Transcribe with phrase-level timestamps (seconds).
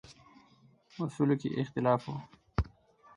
[1.01, 2.15] اصولو کې اختلاف و.